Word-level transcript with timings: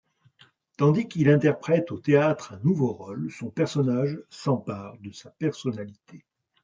Tandis 0.77 1.07
qu’il 1.07 1.29
interprète 1.29 1.91
au 1.91 1.99
théâtre 1.99 2.53
un 2.53 2.59
nouveau 2.63 2.91
rôle, 2.91 3.29
son 3.31 3.51
personnage 3.51 4.17
s’empare 4.31 4.97
de 4.97 5.11
sa 5.11 5.29
personnalité. 5.29 6.25